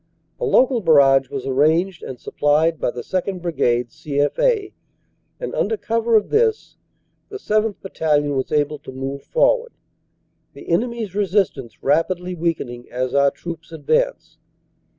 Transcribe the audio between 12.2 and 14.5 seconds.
weakening as our troops advanced.